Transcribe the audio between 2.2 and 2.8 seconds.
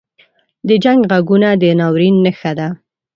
نښه ده.